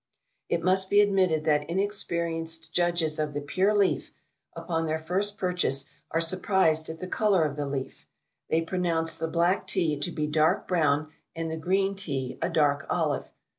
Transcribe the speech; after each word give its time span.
It 0.49 0.63
must 0.63 0.89
be 0.89 0.99
admitted 0.99 1.43
that 1.43 1.69
inexperienced 1.69 2.73
judges 2.73 3.19
of 3.19 3.35
the 3.35 3.39
pure 3.39 3.71
leaf, 3.71 4.11
upon 4.55 4.87
their 4.87 4.97
first 4.97 5.37
purchase 5.37 5.85
are 6.09 6.19
surprised 6.19 6.89
at 6.89 6.99
the 6.99 7.05
colour 7.07 7.43
of 7.43 7.55
the 7.55 7.67
leaf. 7.67 8.07
They 8.49 8.61
pronounce 8.63 9.15
the 9.15 9.27
black 9.27 9.67
Tea 9.67 9.99
to 9.99 10.09
be 10.11 10.25
dark 10.25 10.67
brown, 10.67 11.11
and 11.35 11.51
the 11.51 11.55
green 11.57 11.93
Tea, 11.93 12.39
a 12.41 12.49
dark 12.49 12.87
olive. 12.89 13.29